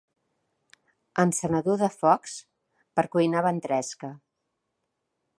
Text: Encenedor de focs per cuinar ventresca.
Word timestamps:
Encenedor 1.23 1.77
de 1.81 1.89
focs 1.97 2.33
per 2.99 3.05
cuinar 3.17 3.43
ventresca. 3.49 4.09